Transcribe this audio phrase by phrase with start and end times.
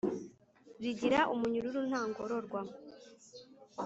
[0.81, 2.61] rigira umunyururu nta ngororwa